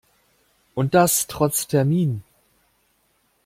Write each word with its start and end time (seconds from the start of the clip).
Und 0.73 0.95
das 0.95 1.27
trotz 1.27 1.67
Termin. 1.67 2.23